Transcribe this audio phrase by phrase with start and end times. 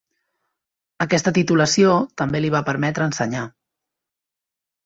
[1.05, 1.93] Aquesta titulació
[2.23, 3.45] també li va permetre ensenyar.